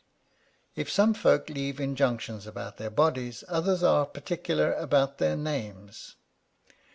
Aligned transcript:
If 0.75 0.89
some 0.91 1.13
folk 1.13 1.47
leave 1.47 1.79
injunctions 1.79 2.47
about 2.47 2.77
their 2.77 2.89
bodies, 2.89 3.43
others 3.47 3.83
are 3.83 4.05
as 4.07 4.11
particular 4.11 4.73
about 4.73 5.19
their 5.19 5.37
names. 5.37 6.15